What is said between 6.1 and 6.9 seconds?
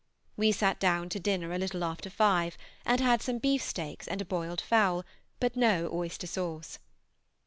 sauce.